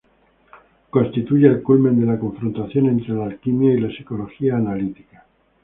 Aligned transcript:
Constituye 0.89 1.45
el 1.47 1.61
culmen 1.61 1.99
de 1.99 2.07
la 2.07 2.17
confrontación 2.17 2.87
entre 2.87 3.13
la 3.13 3.25
alquimia 3.25 3.71
y 3.71 3.79
la 3.79 3.95
psicología 3.95 4.55
analítica. 4.57 5.27